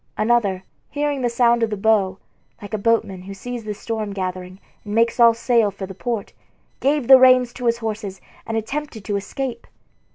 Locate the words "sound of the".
1.29-1.77